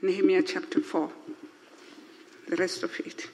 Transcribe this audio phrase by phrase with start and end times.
[0.00, 1.10] Nehemiah chapter 4,
[2.50, 3.26] the rest of it.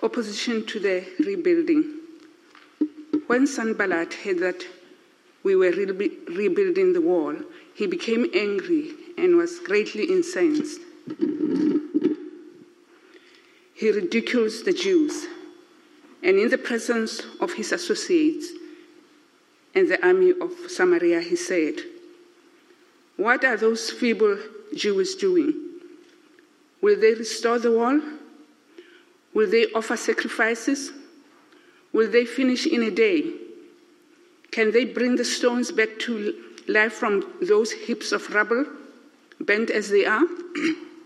[0.00, 1.96] Opposition to the rebuilding.
[3.26, 4.64] When Sanballat heard that
[5.42, 7.34] we were re- rebuilding the wall,
[7.74, 10.80] he became angry and was greatly incensed.
[13.74, 15.26] He ridicules the Jews,
[16.22, 18.50] and in the presence of his associates
[19.74, 21.74] and the army of Samaria, he said,
[23.16, 24.38] What are those feeble
[24.74, 25.54] Jews doing?
[26.80, 28.00] Will they restore the wall?
[29.34, 30.92] Will they offer sacrifices?
[31.92, 33.32] Will they finish in a day?
[34.50, 36.34] Can they bring the stones back to
[36.66, 38.64] life from those heaps of rubble,
[39.40, 40.24] bent as they are?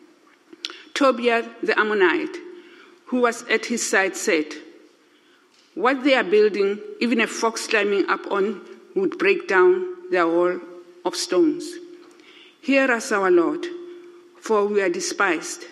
[0.95, 2.37] Tobiah the Ammonite,
[3.07, 4.47] who was at his side, said,
[5.75, 8.61] What they are building, even a fox climbing up on
[8.95, 10.61] would break down their wall
[11.05, 11.75] of stones.
[12.65, 13.67] Hear us, our Lord,
[14.41, 15.65] for we are despised.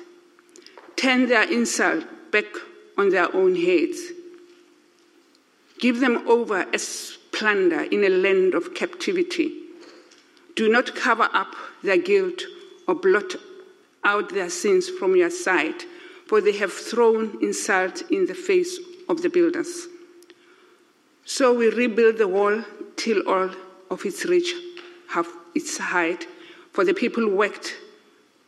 [0.94, 2.44] Turn their insult back
[2.98, 3.98] on their own heads.
[5.78, 9.54] Give them over as plunder in a land of captivity.
[10.54, 12.42] Do not cover up their guilt
[12.86, 13.36] or blot
[14.04, 15.86] out their sins from your sight,
[16.26, 19.86] for they have thrown insult in the face of the builders.
[21.24, 22.62] So we rebuild the wall
[22.96, 23.48] till all
[23.90, 24.52] of its reach
[25.08, 26.26] have its height,
[26.72, 27.74] for the people worked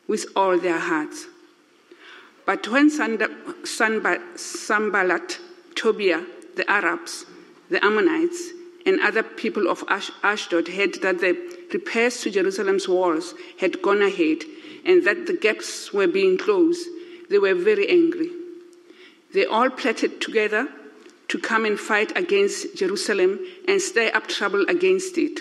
[0.08, 1.26] with all their hearts.
[2.46, 3.40] But when Sanballat,
[5.74, 6.22] Tobiah,
[6.56, 7.24] the Arabs,
[7.70, 8.50] the Ammonites,
[8.86, 11.36] and other people of Ashdod heard that the
[11.72, 14.44] repairs to Jerusalem's walls had gone ahead
[14.84, 16.86] and that the gaps were being closed,
[17.30, 18.30] they were very angry.
[19.32, 20.68] They all plotted together
[21.28, 25.40] to come and fight against Jerusalem and stir up trouble against it.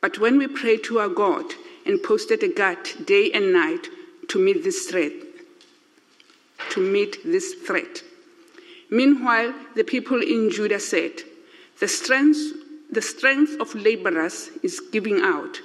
[0.00, 1.44] But when we prayed to our God
[1.84, 3.86] and posted a guard day and night
[4.28, 5.12] to meet this threat,
[6.70, 8.02] to meet this threat.
[8.90, 11.12] Meanwhile, the people in Judah said,
[11.80, 12.38] the strength,
[12.90, 15.60] the strength of laborers is giving out,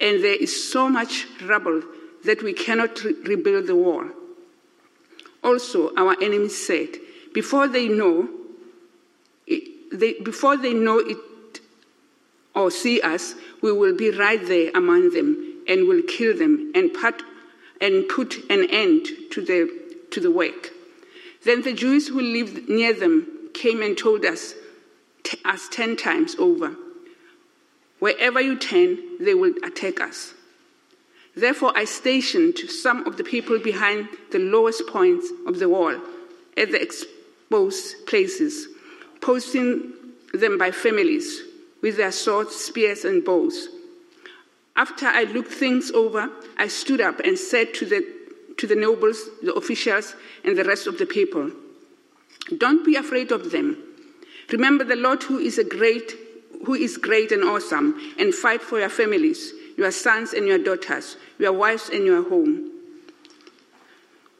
[0.00, 1.82] and there is so much rubble
[2.24, 4.04] that we cannot re- rebuild the wall.
[5.42, 6.88] Also, our enemies said,
[7.32, 8.28] before they know,
[9.46, 11.16] it, they, before they know it
[12.54, 16.92] or see us, we will be right there among them and will kill them and
[16.92, 17.22] put,
[17.80, 19.70] and put an end to the,
[20.10, 20.70] to the work.
[21.44, 24.54] Then the Jews who lived near them came and told us,
[25.44, 26.74] us ten times over,
[27.98, 30.32] Wherever you turn, they will attack us.
[31.36, 36.00] Therefore, I stationed some of the people behind the lowest points of the wall
[36.56, 38.68] at the exposed places,
[39.20, 39.92] posting
[40.32, 41.42] them by families
[41.82, 43.68] with their swords, spears, and bows.
[44.76, 48.06] After I looked things over, I stood up and said to the,
[48.58, 50.14] to the nobles, the officials,
[50.44, 51.50] and the rest of the people,
[52.56, 53.82] Don't be afraid of them.
[54.50, 56.14] Remember the Lord who is a great
[56.66, 61.16] who is great and awesome, and fight for your families, your sons and your daughters,
[61.38, 62.70] your wives and your home.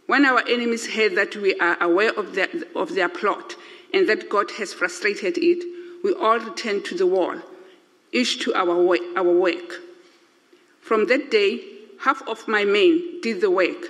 [0.06, 3.56] When our enemies heard that we are aware of their, of their plot
[3.94, 5.64] and that God has frustrated it,
[6.02, 7.36] we all returned to the wall,
[8.12, 9.80] each to our our work.
[10.80, 11.62] From that day,
[12.00, 13.86] half of my men did the work,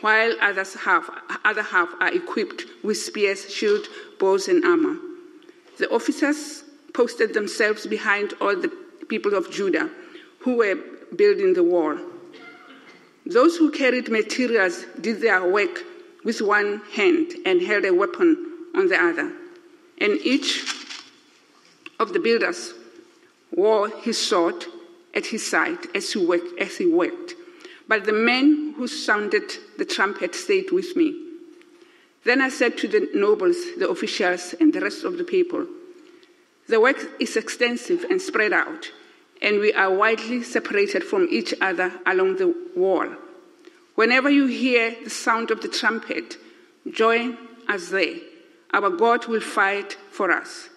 [0.00, 1.08] while others half,
[1.44, 3.86] other half are equipped with spears, shield,
[4.18, 4.96] bows, and armor.
[5.78, 8.68] The officers posted themselves behind all the
[9.08, 9.88] people of Judah
[10.40, 10.76] who were
[11.16, 11.96] building the wall.
[13.24, 15.84] Those who carried materials did their work
[16.24, 19.32] with one hand and held a weapon on the other.
[19.98, 20.71] And each
[22.02, 22.74] of the builders
[23.50, 24.64] wore his sword
[25.14, 26.60] at his side as he worked.
[26.60, 27.34] As he worked.
[27.88, 31.14] But the men who sounded the trumpet stayed with me.
[32.24, 35.66] Then I said to the nobles, the officials, and the rest of the people,
[36.68, 38.92] The work is extensive and spread out,
[39.42, 43.08] and we are widely separated from each other along the wall.
[43.96, 46.36] Whenever you hear the sound of the trumpet,
[46.90, 47.36] join
[47.68, 48.14] us there.
[48.72, 50.70] Our God will fight for us.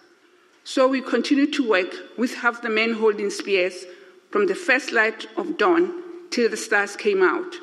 [0.66, 3.84] So we continued to work with half the men holding spears
[4.32, 7.54] from the first light of dawn till the stars came out.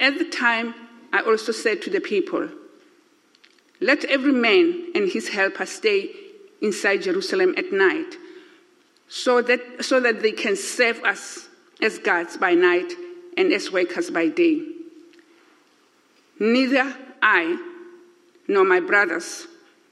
[0.00, 0.74] At the time,
[1.12, 2.48] I also said to the people,
[3.80, 6.10] Let every man and his helper stay
[6.60, 8.16] inside Jerusalem at night,
[9.06, 11.48] so that, so that they can serve us
[11.80, 12.92] as guards by night
[13.36, 14.60] and as workers by day.
[16.40, 17.64] Neither I,
[18.48, 19.46] nor my brothers,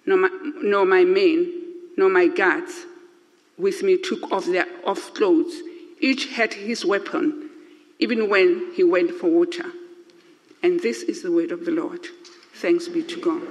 [0.07, 0.31] nor my,
[0.63, 1.53] nor my men,
[1.97, 2.85] nor my guards
[3.59, 5.55] with me took off their off clothes.
[6.01, 7.47] Each had his weapon.
[7.99, 9.65] even when he went for water.
[10.63, 12.07] And this is the word of the Lord.
[12.55, 13.43] Thanks be to God.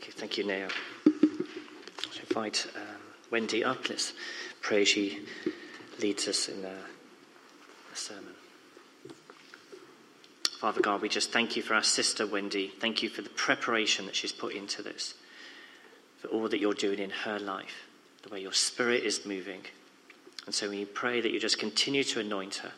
[0.00, 0.68] Okay, thank you, Neo.
[1.06, 2.82] I'll invite um,
[3.30, 3.88] Wendy up.
[3.88, 4.12] Let's
[4.60, 5.20] pray she
[6.00, 6.74] leads us in a,
[7.90, 8.34] the sermon.
[10.64, 12.68] Father God, we just thank you for our sister Wendy.
[12.68, 15.12] Thank you for the preparation that she's put into this,
[16.16, 17.86] for all that you're doing in her life,
[18.22, 19.60] the way your spirit is moving.
[20.46, 22.72] And so we pray that you just continue to anoint her.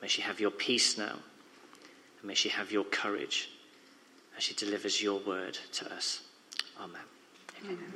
[0.00, 3.50] May she have your peace now, and may she have your courage
[4.34, 6.22] as she delivers your word to us.
[6.80, 7.02] Amen.
[7.62, 7.92] Amen.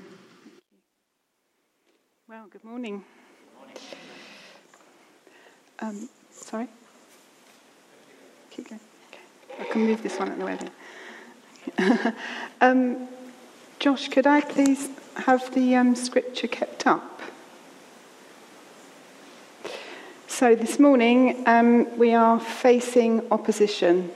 [2.29, 3.03] Well, good morning.
[5.79, 6.69] Um, sorry?
[8.51, 8.90] Keep going.
[9.59, 10.59] I can move this one at the way.
[12.61, 13.09] um,
[13.79, 17.21] Josh, could I please have the um, scripture kept up?
[20.27, 24.11] So, this morning um, we are facing opposition,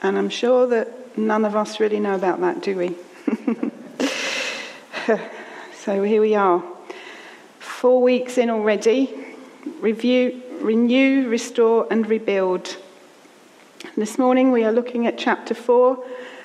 [0.00, 2.96] and I'm sure that none of us really know about that, do we?
[5.74, 6.64] so, here we are.
[7.58, 9.14] Four weeks in already.
[9.80, 12.76] Review, renew, restore, and rebuild.
[13.94, 16.02] This morning we are looking at chapter 4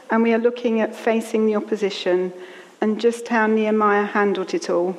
[0.10, 2.34] and we are looking at facing the opposition
[2.82, 4.98] and just how Nehemiah handled it all.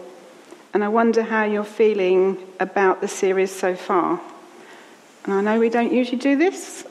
[0.72, 4.18] And I wonder how you're feeling about the series so far.
[5.24, 6.86] And I know we don't usually do this,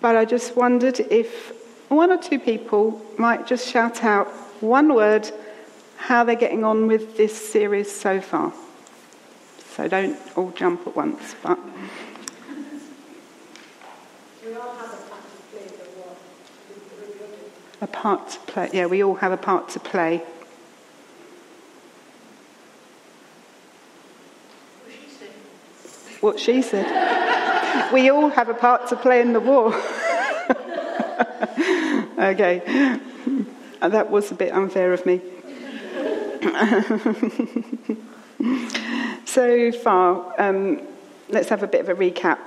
[0.00, 1.52] but I just wondered if
[1.90, 4.28] one or two people might just shout out
[4.62, 5.30] one word
[5.98, 8.50] how they're getting on with this series so far.
[9.74, 11.58] So don't all jump at once, but.
[17.80, 18.68] A part to play.
[18.72, 20.22] Yeah, we all have a part to play.
[26.20, 26.86] What she said.
[27.92, 29.74] we all have a part to play in the war.
[32.18, 32.98] okay.
[33.80, 35.20] That was a bit unfair of me.
[39.26, 40.80] so far, um,
[41.28, 42.46] let's have a bit of a recap.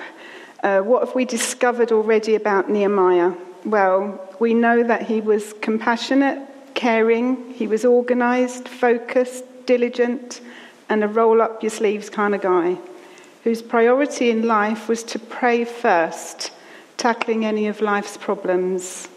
[0.63, 3.33] Uh, what have we discovered already about Nehemiah?
[3.65, 6.39] Well, we know that he was compassionate,
[6.73, 10.41] caring, he was organised, focused, diligent,
[10.87, 12.77] and a roll up your sleeves kind of guy
[13.43, 16.51] whose priority in life was to pray first,
[16.97, 19.07] tackling any of life's problems.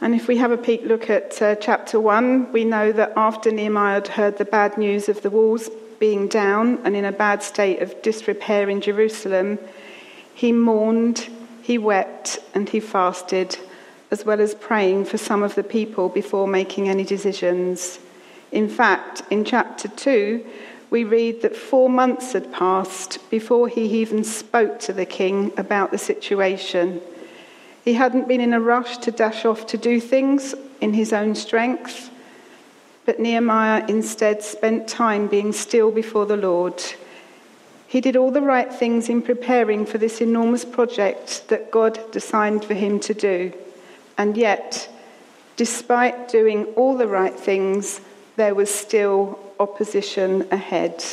[0.00, 3.50] And if we have a peek look at uh, chapter 1, we know that after
[3.50, 7.42] Nehemiah had heard the bad news of the walls being down and in a bad
[7.42, 9.58] state of disrepair in Jerusalem,
[10.34, 11.28] he mourned,
[11.64, 13.56] he wept, and he fasted,
[14.10, 17.98] as well as praying for some of the people before making any decisions.
[18.52, 20.44] In fact, in chapter 2,
[20.90, 25.90] we read that four months had passed before he even spoke to the king about
[25.90, 27.00] the situation.
[27.82, 31.34] He hadn't been in a rush to dash off to do things in his own
[31.34, 32.10] strength,
[33.06, 36.82] but Nehemiah instead spent time being still before the Lord.
[37.94, 42.64] He did all the right things in preparing for this enormous project that God designed
[42.64, 43.52] for him to do.
[44.18, 44.88] And yet,
[45.54, 48.00] despite doing all the right things,
[48.34, 51.04] there was still opposition ahead.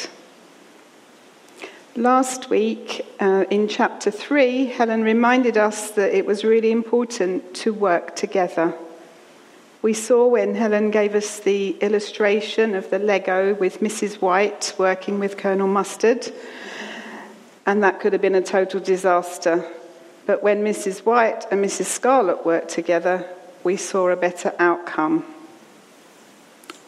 [1.96, 7.74] Last week, uh, in chapter 3, Helen reminded us that it was really important to
[7.74, 8.74] work together.
[9.84, 14.20] We saw when Helen gave us the illustration of the Lego with Mrs.
[14.20, 16.32] White working with Colonel Mustard,
[17.66, 19.66] and that could have been a total disaster.
[20.26, 21.06] But when Mrs.
[21.06, 21.86] White and Mrs.
[21.86, 23.28] Scarlett worked together,
[23.64, 25.26] we saw a better outcome.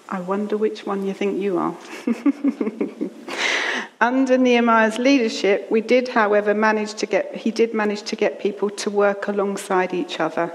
[0.10, 1.76] I wonder which one you think you are.
[4.02, 8.70] Under Nehemiah's leadership, we did, however, manage to get, he did manage to get people
[8.70, 10.52] to work alongside each other,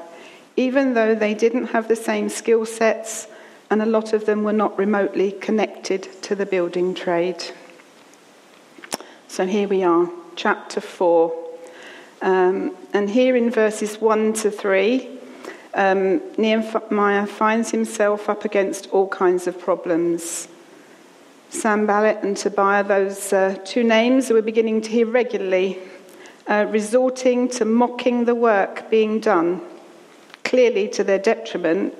[0.56, 3.26] even though they didn't have the same skill sets
[3.70, 7.42] and a lot of them were not remotely connected to the building trade.
[9.30, 11.32] So here we are, chapter 4.
[12.22, 15.06] Um, and here in verses 1 to 3,
[15.74, 20.48] um, Nehemiah finds himself up against all kinds of problems.
[21.50, 25.78] Sanballat and Tobiah, those uh, two names we're beginning to hear regularly,
[26.46, 29.60] uh, resorting to mocking the work being done,
[30.42, 31.94] clearly to their detriment,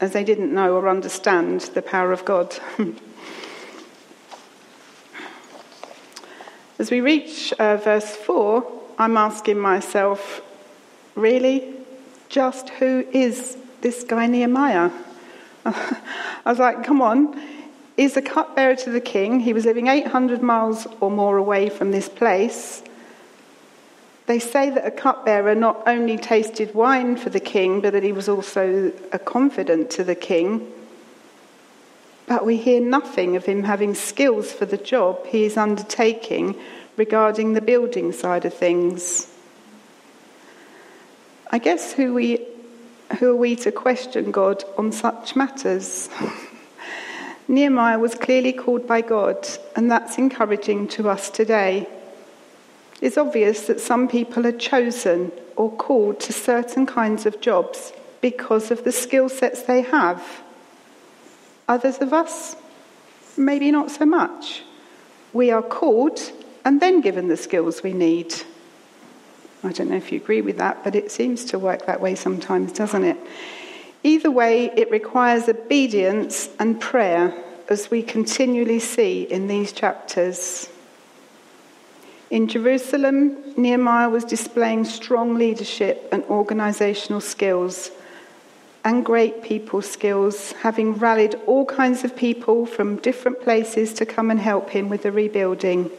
[0.00, 2.56] as they didn't know or understand the power of God.
[6.78, 8.64] as we reach uh, verse 4,
[8.98, 10.42] I'm asking myself,
[11.14, 11.74] really?
[12.28, 14.90] Just who is this guy Nehemiah?
[15.64, 16.00] I
[16.46, 17.40] was like, come on
[17.98, 19.40] is a cupbearer to the king.
[19.40, 22.82] He was living 800 miles or more away from this place.
[24.26, 28.12] They say that a cupbearer not only tasted wine for the king, but that he
[28.12, 30.72] was also a confidant to the king.
[32.28, 36.56] But we hear nothing of him having skills for the job he is undertaking
[36.96, 39.32] regarding the building side of things.
[41.50, 42.46] I guess who we
[43.18, 46.10] who are we to question God on such matters?
[47.48, 51.88] Nehemiah was clearly called by God, and that's encouraging to us today.
[53.00, 58.70] It's obvious that some people are chosen or called to certain kinds of jobs because
[58.70, 60.42] of the skill sets they have.
[61.68, 62.56] Others of us,
[63.36, 64.62] maybe not so much.
[65.32, 66.18] We are called
[66.64, 68.34] and then given the skills we need.
[69.62, 72.14] I don't know if you agree with that, but it seems to work that way
[72.14, 73.18] sometimes, doesn't it?
[74.02, 77.34] Either way, it requires obedience and prayer,
[77.68, 80.68] as we continually see in these chapters.
[82.30, 87.90] In Jerusalem, Nehemiah was displaying strong leadership and organizational skills
[88.84, 94.30] and great people skills, having rallied all kinds of people from different places to come
[94.30, 95.90] and help him with the rebuilding.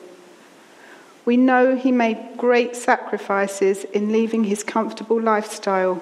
[1.26, 6.02] We know he made great sacrifices in leaving his comfortable lifestyle,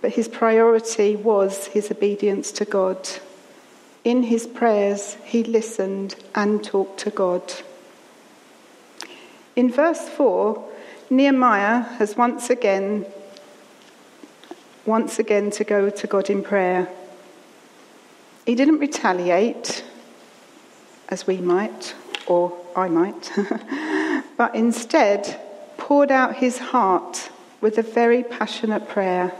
[0.00, 3.08] but his priority was his obedience to God.
[4.04, 7.42] In his prayers, he listened and talked to God.
[9.54, 10.68] In verse 4,
[11.10, 13.04] Nehemiah has once again
[14.84, 16.88] once again to go to God in prayer.
[18.46, 19.84] He didn't retaliate
[21.08, 21.94] as we might
[22.26, 23.30] or I might.
[24.36, 25.40] but instead
[25.76, 29.32] poured out his heart with a very passionate prayer.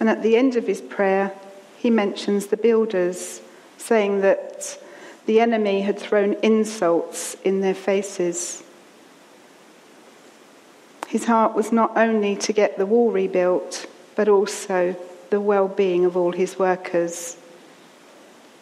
[0.00, 1.32] And at the end of his prayer,
[1.76, 3.40] he mentions the builders,
[3.76, 4.78] saying that
[5.26, 8.62] the enemy had thrown insults in their faces.
[11.08, 13.86] His heart was not only to get the wall rebuilt,
[14.18, 14.96] but also
[15.30, 17.36] the well being of all his workers.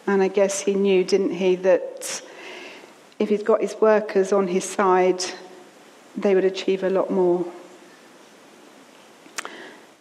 [0.05, 2.21] And I guess he knew, didn't he, that
[3.17, 5.25] if he's got his workers on his side,
[6.15, 7.43] they would achieve a lot more.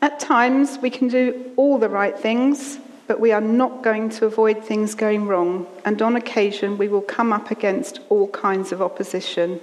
[0.03, 4.27] At times, we can do all the right things, but we are not going to
[4.27, 8.83] avoid things going wrong, and on occasion, we will come up against all kinds of
[8.83, 9.59] opposition.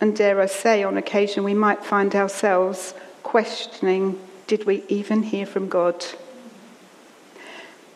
[0.00, 5.46] And dare I say, on occasion, we might find ourselves questioning did we even hear
[5.46, 6.04] from God?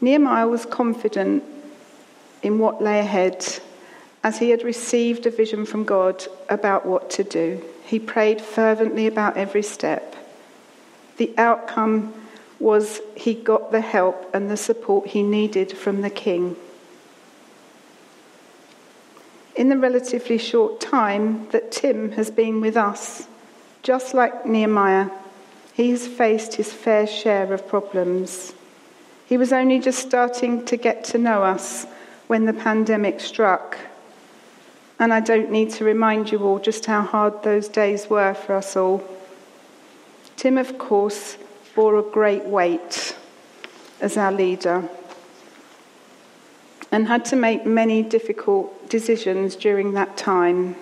[0.00, 1.45] Nehemiah was confident
[2.42, 3.47] in what lay ahead
[4.23, 7.62] as he had received a vision from God about what to do.
[7.85, 10.16] He prayed fervently about every step.
[11.16, 12.14] The outcome
[12.59, 16.57] was he got the help and the support he needed from the king.
[19.57, 23.26] In the relatively short time that Tim has been with us,
[23.83, 25.11] just like Nehemiah,
[25.80, 28.52] he has faced his fair share of problems.
[29.25, 31.87] He was only just starting to get to know us
[32.26, 33.78] when the pandemic struck
[34.99, 38.54] and I don't need to remind you all just how hard those days were for
[38.56, 39.02] us all.
[40.37, 41.38] Tim, of course,
[41.75, 43.16] bore a great weight
[44.02, 44.87] as our leader
[46.92, 50.76] and had to make many difficult decisions during that time.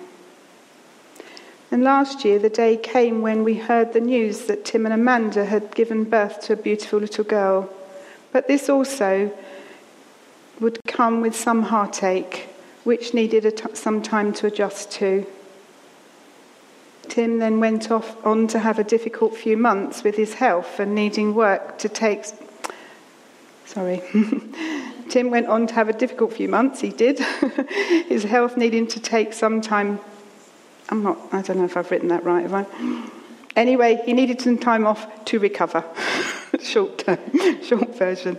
[1.71, 5.45] And last year, the day came when we heard the news that Tim and Amanda
[5.45, 7.69] had given birth to a beautiful little girl.
[8.31, 9.31] But this also
[10.59, 12.49] would come with some heartache
[12.83, 15.25] which needed some time to adjust to.
[17.07, 20.95] Tim then went off on to have a difficult few months with his health and
[20.95, 22.25] needing work to take.
[23.65, 24.01] Sorry.
[25.09, 27.19] Tim went on to have a difficult few months, he did.
[28.07, 29.99] his health needing to take some time.
[30.89, 33.09] I'm not, I don't know if I've written that right, have I?
[33.55, 35.83] Anyway, he needed some time off to recover.
[36.61, 37.19] short term,
[37.63, 38.37] short version.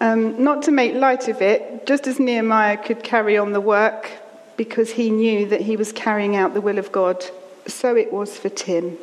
[0.00, 4.10] Um, not to make light of it, just as Nehemiah could carry on the work
[4.56, 7.24] because he knew that he was carrying out the will of God,
[7.66, 8.98] so it was for Tim.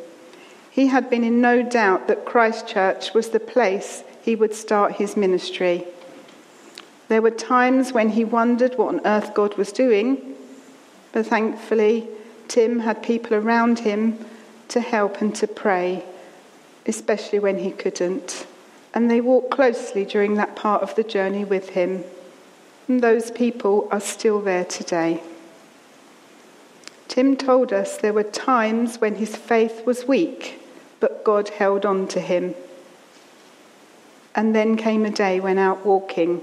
[0.70, 5.16] He had been in no doubt that Christchurch was the place he would start his
[5.16, 5.84] ministry.
[7.08, 10.34] There were times when he wondered what on earth God was doing,
[11.12, 12.08] but thankfully,
[12.52, 14.18] Tim had people around him
[14.68, 16.04] to help and to pray,
[16.86, 18.46] especially when he couldn't
[18.94, 22.04] and they walked closely during that part of the journey with him.
[22.88, 25.22] And those people are still there today.
[27.08, 30.60] Tim told us there were times when his faith was weak,
[31.00, 32.54] but God held on to him.
[34.34, 36.42] And then came a day when out walking,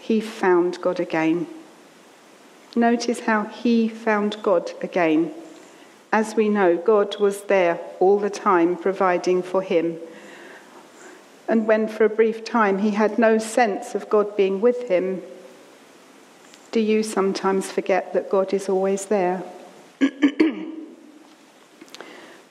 [0.00, 1.46] he found God again.
[2.76, 5.32] Notice how he found God again.
[6.12, 9.98] As we know, God was there all the time providing for him.
[11.48, 15.22] And when for a brief time he had no sense of God being with him,
[16.70, 19.42] do you sometimes forget that God is always there?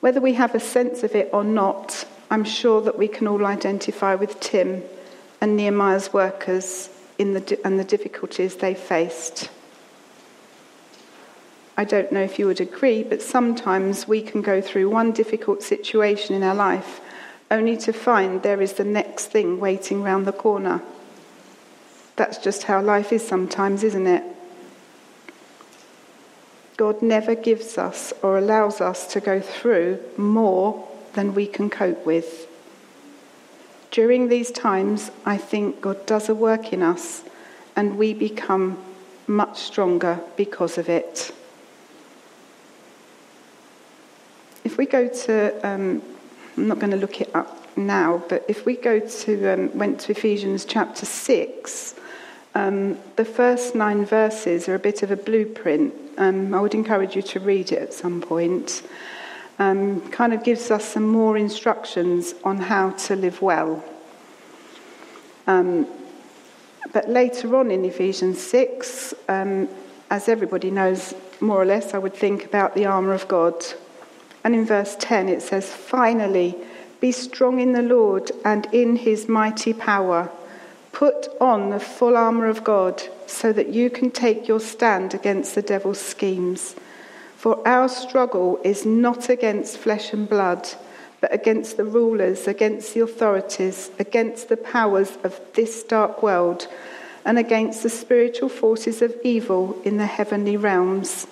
[0.02, 3.46] Whether we have a sense of it or not, I'm sure that we can all
[3.46, 4.84] identify with Tim
[5.40, 9.50] and Nehemiah's workers in the, and the difficulties they faced.
[11.80, 15.64] I don't know if you would agree, but sometimes we can go through one difficult
[15.64, 17.00] situation in our life
[17.50, 20.82] only to find there is the next thing waiting round the corner.
[22.18, 24.26] That's just how life is sometimes, isn't it?
[26.76, 32.06] God never gives us or allows us to go through more than we can cope
[32.06, 32.50] with.
[33.90, 37.24] During these times, I think God does a work in us
[37.78, 38.78] and we become
[39.28, 41.32] much stronger because of it.
[44.70, 46.00] If we go to, um,
[46.56, 50.00] I'm not going to look it up now, but if we go to, um, went
[50.02, 51.96] to Ephesians chapter 6,
[52.54, 55.92] um, the first nine verses are a bit of a blueprint.
[56.20, 58.84] Um, I would encourage you to read it at some point.
[59.58, 63.84] Um, kind of gives us some more instructions on how to live well.
[65.48, 65.88] Um,
[66.94, 69.68] but later on in Ephesians 6, um,
[70.12, 73.66] as everybody knows, more or less, I would think about the armour of God.
[74.44, 76.56] And in verse 10, it says, Finally,
[77.00, 80.30] be strong in the Lord and in his mighty power.
[80.92, 85.56] Put on the full armour of God so that you can take your stand against
[85.56, 86.76] the devil's schemes.
[87.38, 90.68] For our struggle is not against flesh and blood,
[91.22, 96.68] but against the rulers, against the authorities, against the powers of this dark world,
[97.24, 101.28] and against the spiritual forces of evil in the heavenly realms.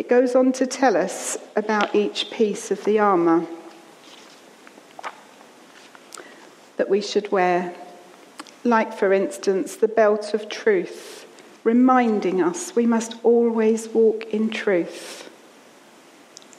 [0.00, 3.46] It goes on to tell us about each piece of the armour
[6.78, 7.74] that we should wear.
[8.64, 11.26] Like, for instance, the belt of truth,
[11.64, 15.28] reminding us we must always walk in truth.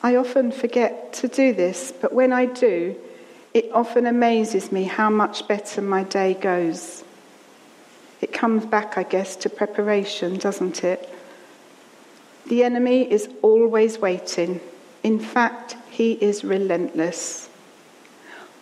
[0.04, 2.95] I often forget to do this, but when I do,
[3.56, 7.04] it often amazes me how much better my day goes.
[8.21, 11.12] It comes back, I guess, to preparation, doesn't it?
[12.52, 14.60] The enemy is always waiting.
[15.04, 17.48] In fact, he is relentless.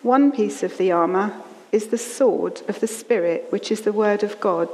[0.03, 1.33] One piece of the armour
[1.71, 4.69] is the sword of the Spirit, which is the Word of God.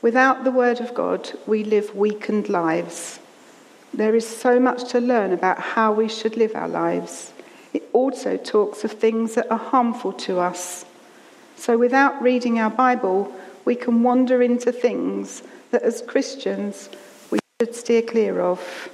[0.00, 3.18] Without the Word of God, we live weakened lives.
[3.92, 7.32] There is so much to learn about how we should live our lives.
[7.72, 10.84] It also talks of things that are harmful to us.
[11.56, 16.90] So, without reading our Bible, we can wander into things that as Christians
[17.58, 18.90] should steer clear of.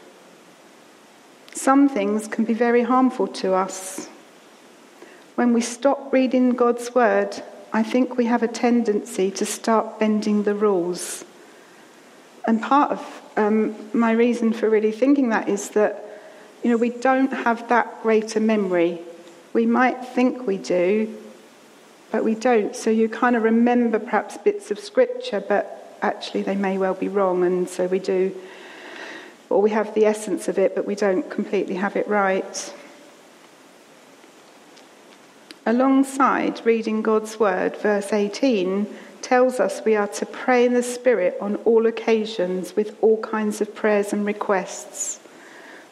[1.52, 4.06] Some things can be very harmful to us.
[5.34, 10.44] When we stop reading God's word, I think we have a tendency to start bending
[10.44, 11.24] the rules.
[12.46, 16.22] And part of um, my reason for really thinking that is that,
[16.62, 19.00] you know, we don't have that great a memory.
[19.54, 21.12] We might think we do,
[22.12, 22.76] but we don't.
[22.76, 27.08] So you kind of remember perhaps bits of scripture, but actually they may well be
[27.08, 28.34] wrong, and so we do,
[29.48, 32.74] or we have the essence of it, but we don't completely have it right.
[35.64, 38.86] Alongside reading God's word, verse 18
[39.20, 43.60] tells us we are to pray in the Spirit on all occasions with all kinds
[43.60, 45.20] of prayers and requests.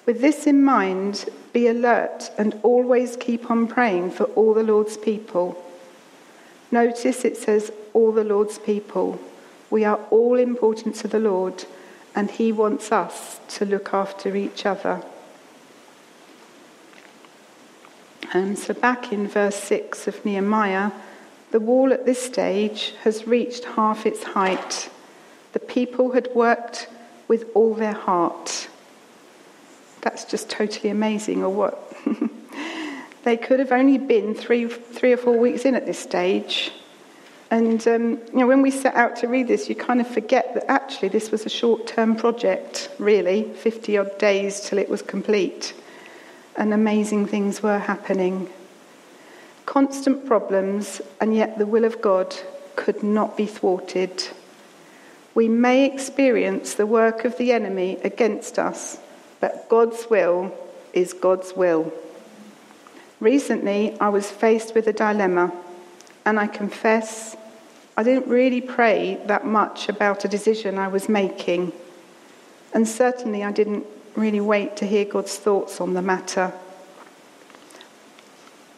[0.06, 4.96] With this in mind, be alert and always keep on praying for all the Lord's
[4.96, 5.64] people.
[6.72, 9.20] Notice it says all the Lord's people.
[9.70, 11.64] We are all important to the Lord,
[12.14, 15.02] and He wants us to look after each other.
[18.32, 20.92] And so, back in verse 6 of Nehemiah,
[21.50, 24.90] the wall at this stage has reached half its height.
[25.52, 26.88] The people had worked
[27.26, 28.68] with all their heart.
[30.02, 31.92] That's just totally amazing, or what?
[33.24, 36.72] they could have only been three, three or four weeks in at this stage,
[37.50, 40.54] and um, you know, when we set out to read this, you kind of forget
[40.54, 45.74] that actually this was a short-term project, really, 50 odd days till it was complete,
[46.56, 48.48] and amazing things were happening.
[49.66, 52.36] Constant problems, and yet the will of God
[52.76, 54.28] could not be thwarted.
[55.34, 58.98] We may experience the work of the enemy against us,
[59.40, 60.54] but God's will
[60.92, 61.92] is God's will.
[63.18, 65.52] Recently, I was faced with a dilemma,
[66.24, 67.36] and I confess
[67.96, 71.72] I didn't really pray that much about a decision I was making,
[72.72, 73.84] and certainly I didn't
[74.16, 76.52] really wait to hear God's thoughts on the matter.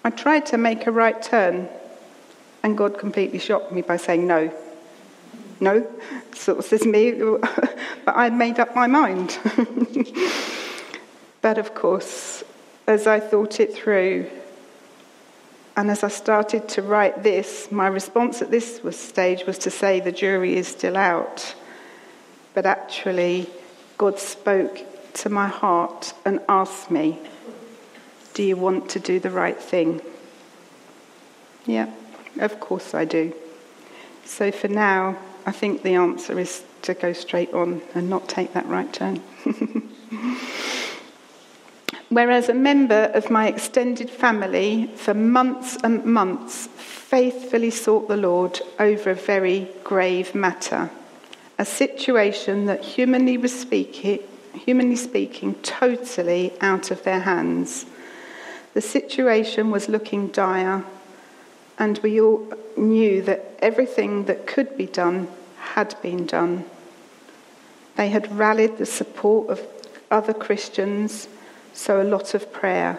[0.05, 1.69] I tried to make a right turn,
[2.63, 4.53] and God completely shocked me by saying no.
[5.61, 5.87] No,
[6.35, 7.13] sort of says me,
[8.05, 9.39] but I made up my mind.
[11.41, 12.43] but of course,
[12.87, 14.29] as I thought it through,
[15.77, 20.01] and as I started to write this, my response at this stage was to say
[20.01, 21.55] the jury is still out.
[22.53, 23.49] But actually,
[23.97, 24.81] God spoke
[25.15, 27.19] to my heart and asked me,
[28.35, 30.03] Do you want to do the right thing?
[31.65, 31.91] Yeah,
[32.39, 33.33] of course I do.
[34.25, 38.53] So for now, I think the answer is to go straight on and not take
[38.53, 39.23] that right turn.
[42.13, 48.61] Whereas a member of my extended family, for months and months, faithfully sought the Lord
[48.79, 50.91] over a very grave matter,
[51.59, 54.19] a situation that, humanly speaking,
[54.53, 57.87] humanly speaking, totally out of their hands.
[58.75, 60.85] The situation was looking dire,
[61.79, 62.47] and we all
[62.77, 66.67] knew that everything that could be done had been done.
[67.97, 69.67] They had rallied the support of
[70.11, 71.27] other Christians
[71.73, 72.99] so a lot of prayer.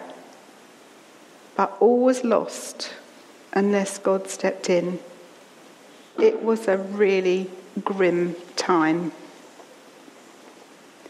[1.56, 2.92] But all was lost
[3.52, 4.98] unless God stepped in.
[6.18, 7.50] It was a really
[7.82, 9.12] grim time.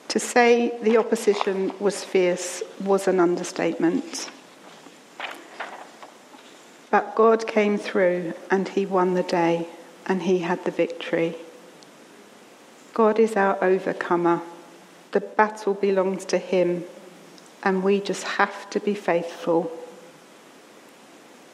[0.09, 4.31] To say the opposition was fierce was an understatement.
[6.91, 9.67] But God came through and he won the day
[10.07, 11.35] and he had the victory.
[12.93, 14.43] God is our overcomer.
[15.11, 16.85] The battle belongs to him
[17.65, 19.73] and we just have to be faithful.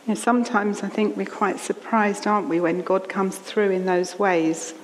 [0.07, 3.87] You know, sometimes I think we're quite surprised, aren't we, when God comes through in
[3.87, 4.75] those ways.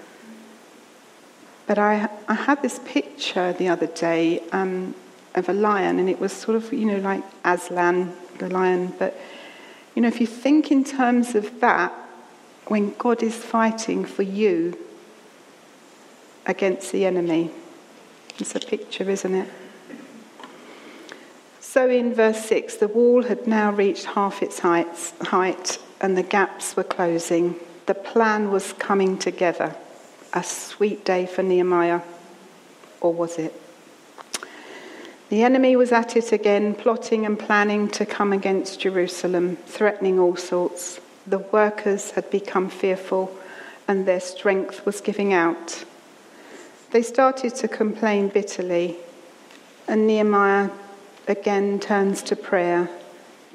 [1.66, 4.94] But I, I had this picture the other day um,
[5.34, 8.94] of a lion, and it was sort of, you know, like Aslan, the lion.
[8.98, 9.18] But,
[9.96, 11.92] you know, if you think in terms of that,
[12.66, 14.78] when God is fighting for you
[16.46, 17.50] against the enemy,
[18.38, 19.48] it's a picture, isn't it?
[21.68, 26.76] So in verse 6, the wall had now reached half its height and the gaps
[26.76, 27.56] were closing.
[27.84, 29.74] The plan was coming together.
[30.32, 32.00] A sweet day for Nehemiah.
[33.00, 33.52] Or was it?
[35.28, 40.36] The enemy was at it again, plotting and planning to come against Jerusalem, threatening all
[40.36, 41.00] sorts.
[41.26, 43.36] The workers had become fearful
[43.88, 45.84] and their strength was giving out.
[46.92, 48.96] They started to complain bitterly,
[49.88, 50.70] and Nehemiah
[51.26, 52.88] again turns to prayer.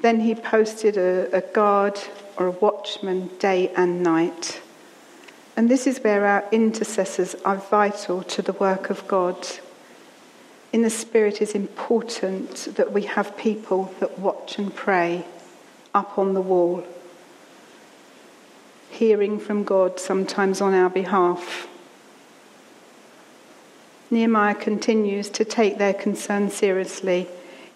[0.00, 1.98] Then he posted a, a guard
[2.36, 4.60] or a watchman day and night.
[5.56, 9.46] And this is where our intercessors are vital to the work of God.
[10.72, 15.26] In the Spirit, it's important that we have people that watch and pray
[15.94, 16.86] up on the wall,
[18.90, 21.68] hearing from God sometimes on our behalf.
[24.10, 27.28] Nehemiah continues to take their concern seriously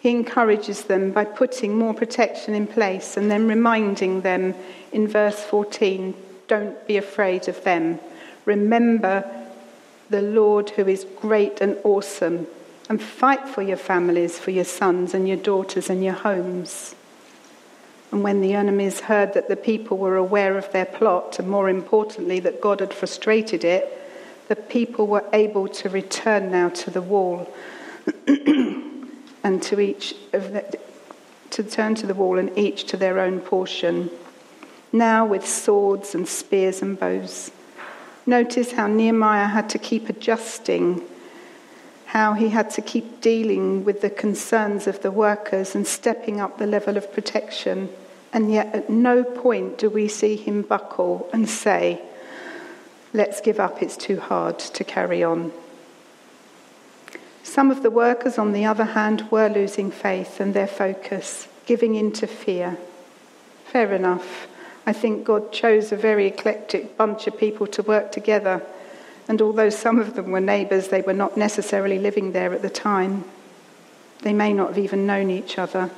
[0.06, 4.54] he encourages them by putting more protection in place and then reminding them
[4.92, 6.14] in verse 14
[6.46, 7.98] don't be afraid of them.
[8.44, 9.28] Remember
[10.08, 12.46] the Lord who is great and awesome,
[12.88, 16.94] and fight for your families, for your sons and your daughters and your homes.
[18.12, 21.68] And when the enemies heard that the people were aware of their plot, and more
[21.68, 23.92] importantly, that God had frustrated it,
[24.46, 27.52] the people were able to return now to the wall.
[29.46, 30.76] and to each of the,
[31.50, 34.10] to turn to the wall and each to their own portion.
[34.92, 37.52] Now with swords and spears and bows.
[38.26, 41.00] Notice how Nehemiah had to keep adjusting,
[42.06, 46.58] how he had to keep dealing with the concerns of the workers and stepping up
[46.58, 47.88] the level of protection.
[48.32, 52.02] And yet, at no point do we see him buckle and say,
[53.12, 55.52] Let's give up, it's too hard to carry on.
[57.46, 61.94] Some of the workers, on the other hand, were losing faith and their focus, giving
[61.94, 62.76] in to fear.
[63.66, 64.48] Fair enough.
[64.84, 68.62] I think God chose a very eclectic bunch of people to work together,
[69.28, 72.68] and although some of them were neighbours, they were not necessarily living there at the
[72.68, 73.24] time.
[74.22, 75.90] They may not have even known each other.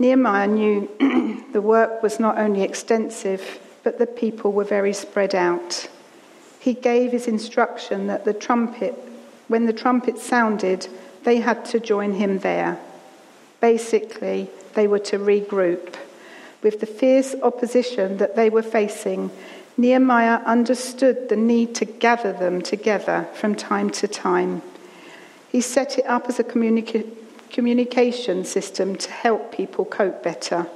[0.00, 5.88] Nehemiah knew the work was not only extensive, but the people were very spread out.
[6.58, 9.06] He gave his instruction that the trumpet
[9.50, 10.86] when the trumpet sounded,
[11.24, 12.78] they had to join him there.
[13.60, 15.96] Basically, they were to regroup.
[16.62, 19.32] With the fierce opposition that they were facing,
[19.76, 24.62] Nehemiah understood the need to gather them together from time to time.
[25.50, 27.10] He set it up as a communica-
[27.50, 30.68] communication system to help people cope better.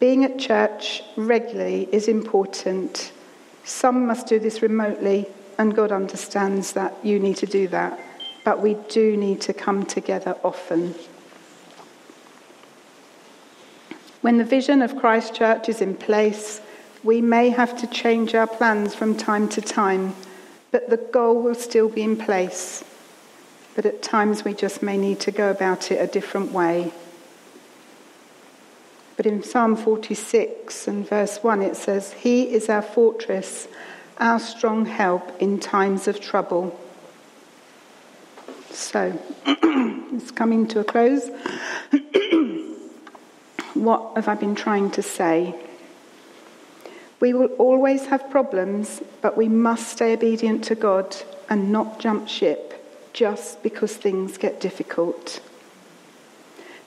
[0.00, 3.12] Being at church regularly is important.
[3.62, 7.98] Some must do this remotely, and God understands that you need to do that.
[8.44, 10.94] But we do need to come together often.
[14.20, 16.60] When the vision of Christ Church is in place,
[17.04, 20.14] we may have to change our plans from time to time,
[20.70, 22.84] but the goal will still be in place.
[23.76, 26.92] But at times we just may need to go about it a different way.
[29.16, 33.68] But in Psalm 46 and verse 1, it says, He is our fortress,
[34.18, 36.78] our strong help in times of trouble.
[38.70, 41.30] So, it's coming to a close.
[43.74, 45.54] what have I been trying to say?
[47.20, 51.16] We will always have problems, but we must stay obedient to God
[51.48, 52.74] and not jump ship
[53.12, 55.40] just because things get difficult.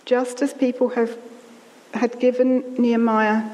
[0.06, 1.18] Just as people have
[1.94, 3.50] had given Nehemiah,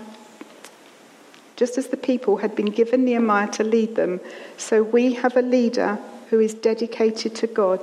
[1.57, 4.21] just as the people had been given Nehemiah to lead them,
[4.55, 7.81] so we have a leader who is dedicated to God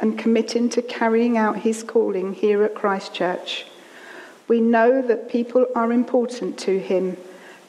[0.00, 3.66] and committing to carrying out his calling here at Christchurch.
[4.46, 7.16] We know that people are important to him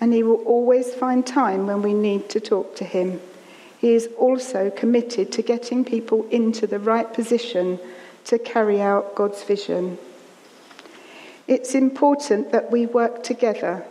[0.02, 3.22] and he will always find time when we need to talk to him.
[3.80, 7.80] He is also committed to getting people into the right position
[8.26, 9.98] to carry out God's vision.
[11.48, 13.86] It's important that we work together.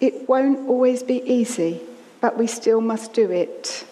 [0.00, 1.80] It won't always be easy,
[2.20, 3.84] but we still must do it.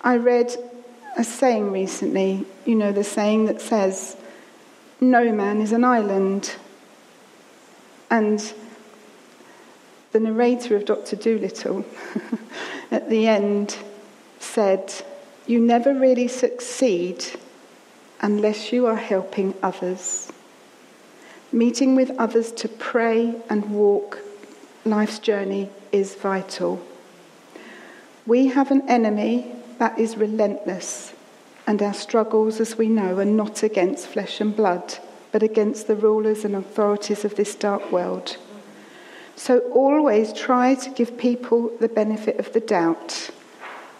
[0.00, 0.56] I read
[1.18, 4.16] a saying recently, you know, the saying that says,
[5.00, 6.56] No man is an island.
[8.10, 8.52] And
[10.12, 11.16] the narrator of Dr.
[11.16, 11.84] Dolittle
[12.90, 13.76] at the end
[14.38, 14.92] said,
[15.46, 17.24] You never really succeed
[18.22, 20.32] unless you are helping others.
[21.52, 24.20] Meeting with others to pray and walk
[24.84, 26.80] life's journey is vital.
[28.26, 31.12] We have an enemy that is relentless,
[31.66, 34.98] and our struggles, as we know, are not against flesh and blood,
[35.32, 38.36] but against the rulers and authorities of this dark world.
[39.36, 43.30] So always try to give people the benefit of the doubt.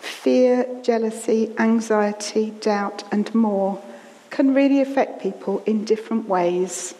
[0.00, 3.82] Fear, jealousy, anxiety, doubt, and more
[4.28, 6.94] can really affect people in different ways.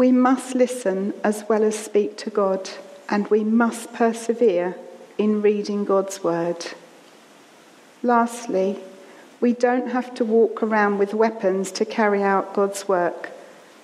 [0.00, 2.70] We must listen as well as speak to God,
[3.10, 4.74] and we must persevere
[5.18, 6.68] in reading God's Word.
[8.02, 8.78] Lastly,
[9.42, 13.30] we don't have to walk around with weapons to carry out God's work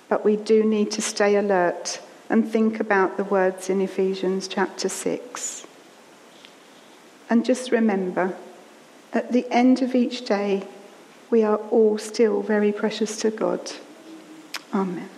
[0.09, 1.99] but we do need to stay alert
[2.29, 5.67] and think about the words in Ephesians chapter 6.
[7.29, 8.35] And just remember,
[9.13, 10.65] at the end of each day,
[11.29, 13.71] we are all still very precious to God.
[14.73, 15.09] Amen.